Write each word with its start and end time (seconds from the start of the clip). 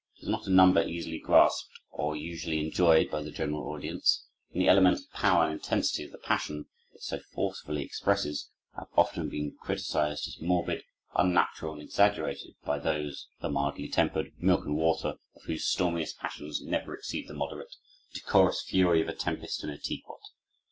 It 0.17 0.23
is 0.23 0.29
not 0.29 0.47
a 0.47 0.49
number 0.49 0.81
easily 0.81 1.19
grasped, 1.19 1.79
or 1.91 2.15
usually 2.15 2.59
enjoyed 2.59 3.11
by 3.11 3.21
the 3.21 3.29
general 3.29 3.67
audience; 3.71 4.25
and 4.51 4.59
the 4.59 4.67
elemental 4.67 5.03
power 5.13 5.43
and 5.43 5.53
intensity 5.53 6.03
of 6.03 6.11
the 6.11 6.17
passion 6.17 6.65
it 6.95 7.03
so 7.03 7.19
forcefully 7.35 7.83
expresses 7.83 8.49
have 8.75 8.87
been 8.89 8.97
often 8.97 9.57
criticized 9.61 10.27
as 10.27 10.41
morbid, 10.41 10.81
unnatural, 11.13 11.73
and 11.73 11.83
exaggerated, 11.83 12.55
by 12.65 12.79
those, 12.79 13.27
the 13.41 13.49
mildly 13.51 13.87
tempered 13.89 14.31
milk 14.39 14.65
and 14.65 14.75
water 14.75 15.17
of 15.35 15.43
whose 15.45 15.67
stormiest 15.67 16.17
passions 16.17 16.63
never 16.63 16.95
exceed 16.95 17.27
the 17.27 17.35
moderate, 17.35 17.75
decorous 18.15 18.63
fury 18.63 19.03
of 19.03 19.07
a 19.07 19.13
tempest 19.13 19.63
in 19.63 19.69
a 19.69 19.77
tea 19.77 20.03
pot. 20.07 20.17